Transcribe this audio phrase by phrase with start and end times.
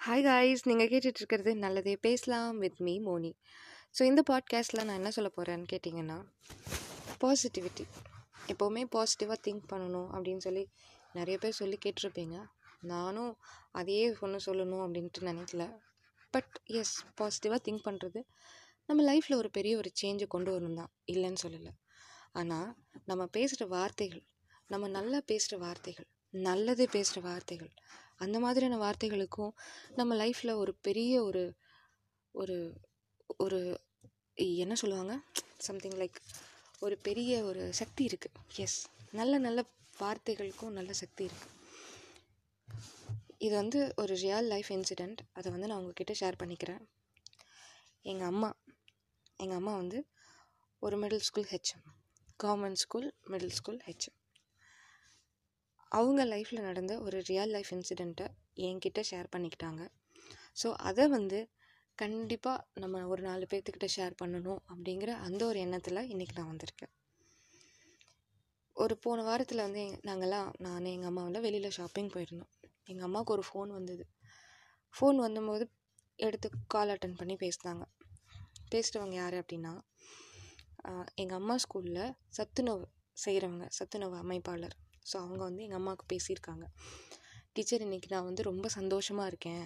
[0.00, 1.96] Hi guys நீங்கள் கேட்டுட்ருக்கிறது நல்லதே.
[1.96, 3.30] பேசலாம் வித் மீ மோனி.
[3.98, 6.16] ஸோ இந்த பாட்காஸ்ட்டில் நான் என்ன சொல்ல போகிறேன்னு கேட்டிங்கன்னா
[7.20, 7.84] பாசிட்டிவிட்டி
[8.46, 10.62] எப்போவுமே பாசிட்டிவாக திங்க் பண்ணணும் அப்படின்னு சொல்லி
[11.12, 12.36] நிறைய பேர் சொல்லி கேட்டிருப்பீங்க.
[12.80, 13.36] நானும்
[13.70, 15.66] அதையே ஒன்று சொல்லணும் அப்படின்ட்டு நினைக்கல.
[16.30, 18.22] பட் எஸ் பாசிட்டிவாக திங்க் பண்ணுறது
[18.86, 20.92] நம்ம லைஃப்பில் ஒரு பெரிய ஒரு சேஞ்சை கொண்டு வரணும் தான்.
[21.12, 21.74] இல்லைன்னு சொல்லலை.
[22.32, 24.24] ஆனால் நம்ம பேசுகிற வார்த்தைகள்
[24.66, 27.72] நம்ம நல்லா பேசுகிற வார்த்தைகள் நல்லது பேசுகிற வார்த்தைகள்
[28.24, 29.52] அந்த மாதிரியான வார்த்தைகளுக்கும்
[29.94, 31.42] நம்ம லைஃப்பில் ஒரு பெரிய ஒரு
[32.34, 32.56] ஒரு
[33.42, 33.58] ஒரு
[34.64, 35.14] என்ன சொல்லுவாங்க?
[35.58, 36.18] சம்திங் லைக்
[36.80, 38.78] ஒரு பெரிய ஒரு சக்தி இருக்குது எஸ்
[39.12, 39.60] நல்ல நல்ல
[39.98, 41.56] வார்த்தைகளுக்கும் நல்ல சக்தி இருக்குது
[43.44, 46.82] இது வந்து ஒரு ரியல் லைஃப் இன்சிடெண்ட் அதை வந்து நான் உங்ககிட்ட ஷேர் பண்ணிக்கிறேன்.
[48.10, 48.50] எங்கள் அம்மா
[49.36, 49.98] எங்கள் அம்மா வந்து
[50.82, 51.84] ஒரு middle school HM
[52.42, 54.16] government school middle school HM
[55.92, 58.26] அவங்க லைஃப்பில் நடந்த ஒரு ரியல் லைஃப் இன்சிடெண்ட்டை
[58.66, 59.82] என்கிட்ட ஷேர் பண்ணிக்கிட்டாங்க.
[60.62, 61.38] ஸோ அதை வந்து
[61.98, 66.92] கண்டிப்பாக நம்ம ஒரு நாலு பேர்த்துக்கிட்ட ஷேர் பண்ணணும் அப்படிங்கிற அந்த ஒரு எண்ணத்தில் இன்றைக்கி நான் வந்திருக்கேன்.
[68.76, 72.52] ஒரு போன வாரத்தில் வந்து நாங்கள்லாம் நான் எங்கள் அம்மாவில் வெளியில் ஷாப்பிங் போயிருந்தோம்.
[72.84, 74.04] எங்கள் அம்மாவுக்கு ஒரு ஃபோன் வந்தது.
[74.94, 75.64] ஃபோன் வந்தபோது
[76.18, 77.84] எடுத்து கால் அட்டன் பண்ணி பேசினாங்க.
[78.72, 79.72] பேசுகிறவங்க யார் அப்படின்னா
[81.14, 82.84] எங்கள் அம்மா ஸ்கூலில் சத்துணவு
[83.16, 84.76] செய்கிறவங்க சத்துணவு அமைப்பாளர்.
[85.06, 86.64] ஸோ அவங்க வந்து எங்கள் அம்மாவுக்கு பேசியிருக்காங்க.
[87.54, 89.64] டீச்சர் இன்றைக்கி நான் வந்து ரொம்ப சந்தோஷமாக இருக்கேன்.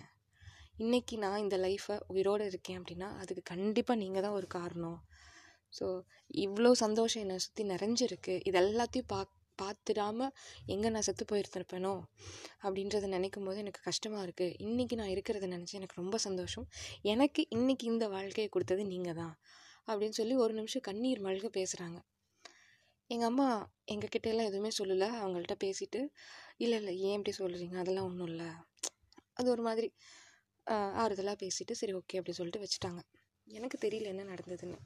[0.84, 4.98] இன்றைக்கி நான் இந்த லைஃப்பை உயிரோடு இருக்கேன் அப்படின்னா அதுக்கு கண்டிப்பாக நீங்கள் தான் ஒரு காரணம்.
[5.78, 5.86] ஸோ
[6.44, 8.34] இவ்வளோ சந்தோஷம் என்னை சுற்றி நிறைஞ்சிருக்கு.
[8.48, 9.20] இது எல்லாத்தையும் பா
[9.58, 10.28] பார்த்துடாம
[10.74, 11.92] எங்கே நான் செத்து போயிருந்திருப்பேனோ?
[12.66, 16.66] அப்படின்றத நினைக்கும் போது எனக்கு கஷ்டமாக இருக்குது இன்றைக்கி நான் இருக்கிறத நினச்சி எனக்கு ரொம்ப சந்தோஷம்.
[17.12, 19.34] எனக்கு இன்றைக்கி இந்த வாழ்க்கையை கொடுத்தது நீங்கள் தான்.
[19.88, 21.98] அப்படின்னு சொல்லி ஒரு நிமிஷம் கண்ணீர் மல்க பேசுகிறாங்க
[23.10, 23.48] எங்கள் அம்மா
[23.92, 25.08] எங்கள் எல்லாம் எதுவுமே சொல்லலை.
[25.22, 26.00] அவங்கள்ட்ட பேசிட்டு
[26.64, 28.48] இல்லை இல்லை ஏன் இப்படி சொல்கிறீங்க அதெல்லாம் ஒன்றும் இல்லை.
[29.38, 29.88] அது ஒரு மாதிரி
[31.02, 33.00] ஆறுதலாக பேசிட்டு சரி ஓகே அப்படி சொல்லிட்டு வச்சுட்டாங்க.
[33.46, 34.78] எனக்கு தெரியல என்ன நடந்ததுன்னு.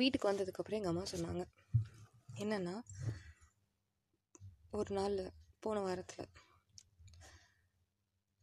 [0.00, 1.42] வீட்டுக்கு வந்ததுக்கப்புறம் எங்கள் அம்மா சொன்னாங்க
[2.42, 2.76] என்னென்னா
[4.72, 5.16] ஒரு நாள்
[5.62, 6.28] போன வாரத்தில்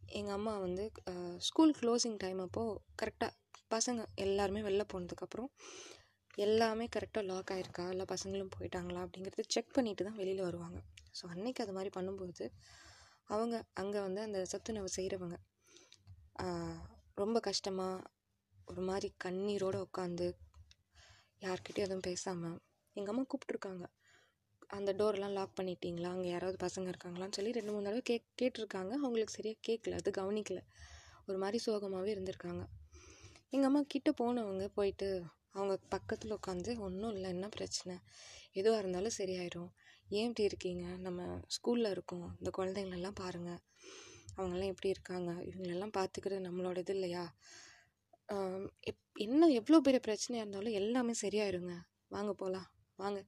[0.02, 0.84] எங்கள் அம்மா வந்து
[1.48, 3.34] ஸ்கூல் க்ளோசிங் டைம் அப்போது கரெக்டாக
[3.72, 5.50] பசங்க எல்லாருமே வெளில போனதுக்கப்புறம்
[6.46, 9.00] எல்லாமே கரெக்டாக லாக் ஆகிருக்கா எல்லா பசங்களும் போயிட்டாங்களா?
[9.06, 10.80] அப்படிங்கிறத செக் பண்ணிட்டு தான் வெளியில் வருவாங்க.
[11.18, 12.46] ஸோ அன்னைக்கு அது மாதிரி பண்ணும்போது
[13.34, 15.38] அவங்க அங்கே வந்து அந்த சத்துணவு செய்கிறவங்க
[17.18, 18.06] ரொம்ப கஷ்டமாக
[18.72, 20.28] ஒரு மாதிரி கண்ணீரோடு உட்காந்து
[21.42, 22.58] யார்கிட்டையும் எதுவும் பேசாமல்
[22.96, 23.86] எங்கள் அம்மா கூப்பிட்ருக்காங்க
[24.78, 26.10] அந்த டோர்லாம் லாக் பண்ணிட்டீங்களா?
[26.16, 28.92] அங்கே யாராவது பசங்க இருக்காங்களான்னு சொல்லி ரெண்டு மூணு தடவை கே கேட்டிருக்காங்க.
[29.04, 30.60] அவங்களுக்கு சரியாக கேட்கல அது கவனிக்கல.
[31.28, 32.64] ஒரு மாதிரி சோகமாகவே இருந்திருக்காங்க.
[33.54, 35.08] எங்கள் அம்மா கிட்டே போனவங்க போயிட்டு
[35.56, 37.96] அவங்க பக்கத்தில் உட்காந்து ஒன்றும் இல்லை என்ன பிரச்சனை?
[38.52, 39.72] எதுவாக இருந்தாலும் சரியாயிடும்
[40.10, 40.86] ஏன் இப்படி இருக்கீங்க?
[40.98, 41.22] நம்ம
[41.56, 42.28] ஸ்கூலில் இருக்கோம்.
[42.40, 43.62] இந்த குழந்தைங்களெல்லாம் பாருங்கள்
[44.38, 45.32] அவங்களாம் எப்படி இருக்காங்க?
[45.50, 47.24] இவங்களெல்லாம் பார்த்துக்கிறது நம்மளோட இது இல்லையா?
[48.82, 51.74] எப் என்ன எவ்வளோ பெரிய பிரச்சனையாக இருந்தாலும் எல்லாமே சரியாயிருங்க.
[52.08, 53.20] வாங்க போகலாம் வாங்க.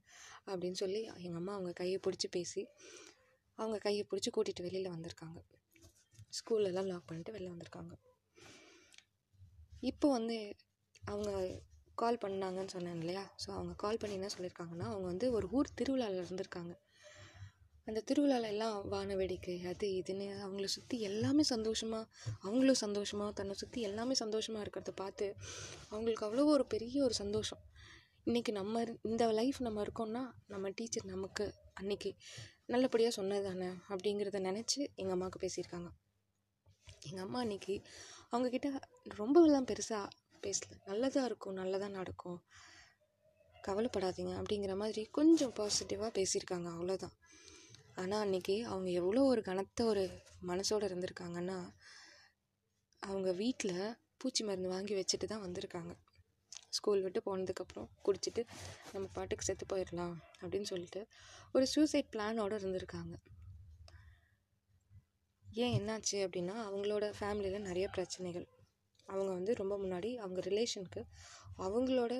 [0.46, 2.62] அப்படின்னு சொல்லி எங்கள் அம்மா அவங்க கையை பிடிச்சி பேசி
[3.58, 5.38] அவங்க கையை பிடிச்சி கூட்டிகிட்டு வெளியில் வந்திருக்காங்க.
[6.38, 7.92] ஸ்கூல்லலாம் லாக் பண்ணிட்டு வெளில வந்திருக்காங்க.
[9.90, 10.36] இப்போ வந்து
[11.02, 11.30] அவங்க
[12.00, 13.24] கால் பண்ணாங்கன்னு சொன்னேன் இல்லையா?
[13.42, 16.72] ஸோ அவங்க கால் பண்ணி என்ன சொல்லியிருக்காங்கன்னா அவங்க வந்து ஒரு ஊர் திருவிழாவில் இருந்திருக்காங்க.
[17.88, 22.04] அந்த திருவிழாவில் எல்லாம் வான வேடிக்கை அது இதுன்னு அவங்கள சுற்றி எல்லாமே சந்தோஷமாக
[22.44, 25.26] அவங்களும் சந்தோஷமாக தன்னை சுற்றி எல்லாமே சந்தோஷமாக இருக்கிறத பார்த்து
[25.90, 27.62] அவங்களுக்கு அவ்வளோ ஒரு பெரிய ஒரு சந்தோஷம்.
[28.26, 31.46] இன்றைக்கி நம்ம இந்த லைஃப் நம்ம இருக்கோம்னா நம்ம டீச்சர் நமக்கு
[31.80, 32.10] அன்றைக்கி
[32.72, 35.88] நல்லபடியாக சொன்னது தானே அப்படிங்கிறத நினச்சி எங்கள் அம்மாவுக்கு பேசியிருக்காங்க.
[37.08, 37.74] எங்கள் அம்மா அன்றைக்கி
[38.32, 38.68] அவங்கக்கிட்ட
[39.20, 40.06] ரொம்பலாம் பெருசாக
[40.46, 40.72] பேசல.
[40.86, 42.38] நல்லதாக இருக்கும் நல்லதாக நடக்கும்.
[43.54, 47.16] கவலைப்படாதீங்க அப்படிங்கிற மாதிரி கொஞ்சம் பாசிட்டிவாக பேசியிருக்காங்க அவ்வளோதான்
[47.94, 50.04] ஆனால் அன்றைக்கி அவங்க எவ்வளோ ஒரு கனத்த ஒரு
[50.46, 51.58] மனசோடு இருந்திருக்காங்கன்னா
[53.02, 55.92] அவங்க வீட்டில் பூச்சி மருந்து வாங்கி வச்சுட்டு தான் வந்திருக்காங்க.
[56.70, 58.42] ஸ்கூல் விட்டு போனதுக்கப்புறம் குடிச்சிட்டு
[58.92, 61.00] நம்ம பாட்டுக்கு செத்து போயிடலாம் அப்படின்னு சொல்லிட்டு
[61.52, 63.14] ஒரு சூசைட் பிளானோடு இருந்திருக்காங்க.
[65.44, 68.46] ஏன் என்னாச்சு அப்படின்னா அவங்களோட ஃபேமிலியில் நிறைய பிரச்சனைகள்.
[69.12, 71.02] அவங்க வந்து ரொம்ப முன்னாடி அவங்க ரிலேஷனுக்கு
[71.58, 72.14] அவங்களோட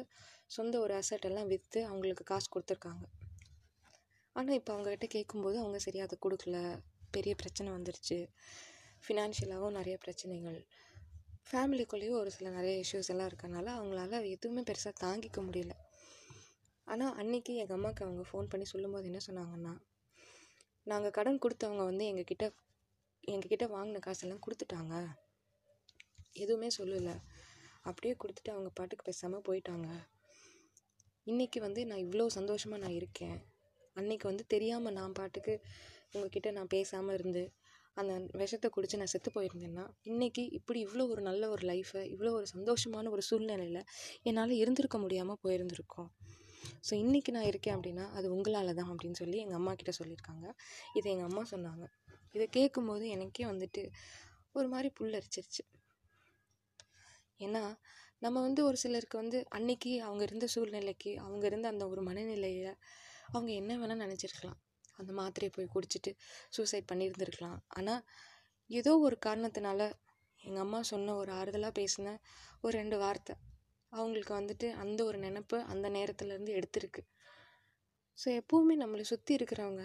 [0.47, 3.05] சொந்த ஒரு அசட் எல்லாம் விற்று அவங்களுக்கு காசு கொடுத்துருக்காங்க.
[4.37, 6.59] ஆனால் இப்போ அவங்கக்கிட்ட கேட்கும்போது அவங்க சரியாக அதை கொடுக்கல.
[7.11, 8.19] பெரிய பிரச்சனை வந்துருச்சு.
[9.05, 10.59] ஃபினான்ஷியலாகவும் நிறைய பிரச்சனைகள்.
[11.47, 15.75] ஃபேமிலிக்குள்ளேயும் ஒரு சில நிறைய இஷ்யூஸ் எல்லாம் இருக்கனால அவங்களால எதுவுமே பெருசாக தாங்கிக்க முடியல.
[16.87, 19.73] ஆனால் அன்றைக்கி எங்கள் அம்மாவுக்கு அவங்க ஃபோன் பண்ணி சொல்லும்போது என்ன சொன்னாங்கன்னா
[20.87, 22.47] நாங்கள் கடன் கொடுத்தவங்க வந்து எங்ககிட்ட
[23.25, 24.95] எங்ககிட்ட வாங்கின காசெல்லாம் கொடுத்துட்டாங்க.
[26.37, 27.15] எதுவுமே சொல்லலை.
[27.89, 29.89] அப்படியே கொடுத்துட்டு அவங்க பாட்டுக்கு பேசாமல் போயிட்டாங்க.
[31.27, 33.39] இன்றைக்கி வந்து நான் இவ்வளோ சந்தோஷமாக நான் இருக்கேன்.
[33.97, 35.55] அன்றைக்கி வந்து தெரியாமல் நான் பாட்டுக்கு
[36.15, 37.43] உங்ககிட்ட நான் பேசாமல் இருந்து
[37.97, 42.47] அந்த விஷத்தை குடித்து நான் செத்து போயிருந்தேன்னா இன்றைக்கி இப்படி இவ்வளோ ஒரு நல்ல ஒரு லைஃப்பை இவ்வளோ ஒரு
[42.55, 43.81] சந்தோஷமான ஒரு சூழ்நிலையில்
[44.29, 46.09] என்னால் இருந்திருக்க முடியாமல் போயிருந்திருக்கோம்.
[46.87, 50.47] ஸோ இன்றைக்கி நான் இருக்கேன் அப்படின்னா அது உங்களால் தான் அப்படின்னு சொல்லி எங்கள் அம்மா கிட்ட சொல்லியிருக்காங்க.
[50.99, 51.87] இதை எங்கள் அம்மா சொன்னாங்க.
[52.37, 53.83] இதை கேட்கும்போது எனக்கே வந்துட்டு
[54.53, 55.63] ஒரு மாதிரி புல்லரிச்சிருச்சு.
[57.43, 57.63] ஏன்னா
[58.19, 62.75] நம்ம வந்து ஒரு சிலருக்கு வந்து அன்னைக்கு அவங்க இருந்த சூழ்நிலைக்கு அவங்க இருந்த அந்த ஒரு மனநிலையில்
[63.29, 64.59] அவங்க என்ன வேணால் நினச்சிருக்கலாம்.
[64.99, 66.11] அந்த மாத்திரையை போய் குடிச்சிட்டு
[66.51, 67.59] சூசைட் பண்ணியிருந்துருக்கலாம்.
[67.69, 68.03] ஆனால்
[68.71, 69.81] ஏதோ ஒரு காரணத்தினால
[70.43, 72.15] எங்கள் அம்மா சொன்ன ஒரு ஆறுதலாக பேசின
[72.61, 73.35] ஒரு ரெண்டு வார்த்தை
[73.93, 77.03] அவங்களுக்கு வந்துட்டு அந்த ஒரு நினப்பு அந்த நேரத்துலேருந்து எடுத்திருக்கு.
[78.19, 79.85] ஸோ எப்போவுமே நம்மளை சுற்றி இருக்கிறவங்க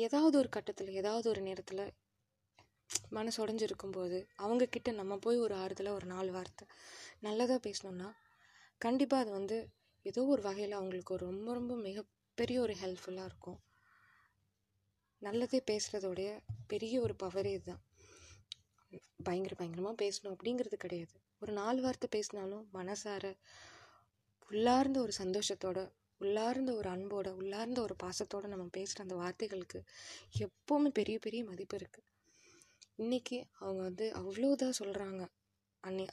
[0.00, 1.84] ஏதாவது ஒரு கட்டத்தில் ஏதாவது ஒரு நேரத்தில்
[3.10, 6.64] மனசு உடஞ்சிருக்கும் போது அவங்கக்கிட்ட நம்ம போய் ஒரு ஆறுதலாக ஒரு நாலு வார்த்தை
[7.20, 8.08] நல்லதாக பேசணுன்னா
[8.80, 9.58] கண்டிப்பாக அது வந்து
[10.06, 13.58] ஏதோ ஒரு வகையில் அவங்களுக்கு ஒரு ரொம்ப ரொம்ப மிகப்பெரிய ஒரு ஹெல்ப்ஃபுல்லாக இருக்கும்.
[15.22, 16.30] நல்லதே பேசுகிறதோடைய
[16.66, 17.82] பெரிய ஒரு பவரே இதுதான்.
[19.24, 21.14] பயங்கர பயங்கரமாக பேசணும் அப்படிங்கிறது கிடையாது.
[21.42, 23.24] ஒரு நாலு வார்த்தை பேசினாலும் மனசார
[24.50, 25.78] உள்ளார்ந்த ஒரு சந்தோஷத்தோட
[26.20, 29.80] உள்ளார்ந்த ஒரு அன்போட உள்ளார்ந்த ஒரு பாசத்தோட நம்ம பேசுகிற அந்த வார்த்தைகளுக்கு
[30.38, 32.06] எப்போவுமே பெரிய பெரிய மதிப்பு இருக்குது
[32.98, 35.22] இன்றைக்கி அவங்க வந்து அவ்வளோதான் சொல்கிறாங்க
[35.80, 36.04] அன்னி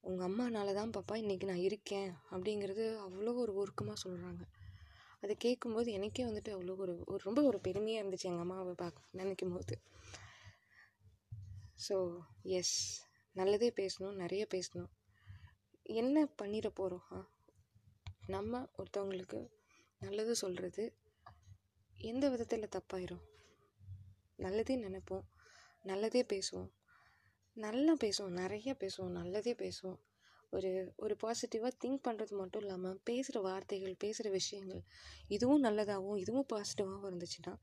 [0.00, 4.42] உங்கள் அம்மானால தான் பாப்பா இன்றைக்கி நான் இருக்கேன் அப்படிங்கிறது அவ்வளோ ஒரு உருக்கமாக சொல்கிறாங்க
[5.20, 9.52] அதை கேட்கும்போது எனக்கே வந்துட்டு அவ்வளோ ஒரு ஒரு ரொம்ப ஒரு பெருமையாக இருந்துச்சு எங்கள் அம்மாவை பார்க்க நினைக்கும்
[9.52, 9.76] போது
[11.88, 11.96] ஸோ
[12.42, 12.76] எஸ்
[13.36, 14.90] நல்லதே பேசணும் நிறைய பேசணும்.
[15.82, 17.18] என்ன பண்ணிட போகிறோம் ஆ?
[18.26, 19.40] நம்ம ஒருத்தவங்களுக்கு
[20.00, 20.84] நல்லது சொல்கிறது
[21.96, 23.24] எந்த விதத்தில் தப்பாயிரும்?
[24.36, 25.24] நல்லதே நினைப்போம்.
[25.84, 26.70] நல்லதே பேசுவோம்.
[27.56, 30.00] நல்லா பேசுவோம் நிறைய பேசுவோம் நல்லதே பேசுவோம்.
[30.50, 34.82] ஒரு ஒரு பாசிட்டிவாக திங்க் பண்ணுறது மட்டும் இல்லாமல் பேசுகிற வார்த்தைகள் பேசுகிற விஷயங்கள்
[35.28, 37.54] இதுவும் நல்லதாகவும் இதுவும் பாசிட்டிவாகவும் இருந்துச்சுன்னா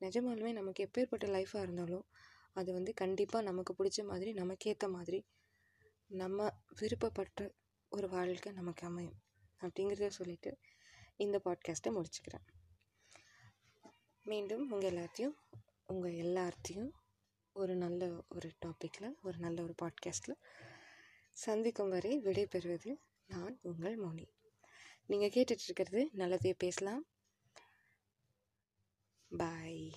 [0.00, 2.04] நிஜமாலுமே நமக்கு எப்பேற்பட்ட லைஃப்பாக இருந்தாலும்
[2.52, 5.20] அது வந்து கண்டிப்பாக நமக்கு பிடிச்ச மாதிரி நமக்கேற்ற மாதிரி
[6.10, 6.48] நம்ம
[6.80, 7.48] விருப்பப்பட்ட
[7.88, 9.18] ஒரு வாழ்க்கை நமக்கு அமையும்
[9.60, 10.58] அப்படிங்கிறத சொல்லிட்டு
[11.16, 12.46] இந்த பாட்காஸ்ட்டை முடிச்சுக்கிறேன்.
[14.24, 15.34] மீண்டும் உங்கள் எல்லாத்தையும்
[15.86, 16.90] உங்கள் எல்லாத்தையும்
[17.56, 20.40] ஒரு நல்ல ஒரு டாப்பிக்கில் ஒரு நல்ல ஒரு பாட்காஸ்ட்டில்
[21.32, 24.26] சந்திக்கும் வரை விடைபெறுவது நான் உங்கள் மௌனி.
[25.06, 27.04] நீங்கள் கேட்டுட்ருக்கிறது நல்லதே பேசலாம்.
[29.36, 29.92] பாய்